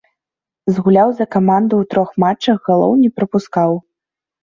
[0.77, 3.83] Згуляў за каманду ў трох матчах, галоў не прапускаў.